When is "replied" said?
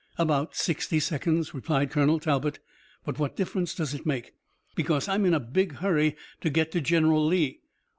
1.53-1.91